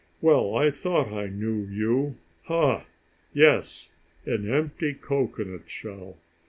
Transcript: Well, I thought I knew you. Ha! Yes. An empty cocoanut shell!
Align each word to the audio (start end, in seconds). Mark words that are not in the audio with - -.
Well, 0.19 0.55
I 0.55 0.71
thought 0.71 1.11
I 1.13 1.27
knew 1.27 1.63
you. 1.69 2.15
Ha! 2.45 2.87
Yes. 3.33 3.89
An 4.25 4.51
empty 4.51 4.95
cocoanut 4.95 5.69
shell! 5.69 6.17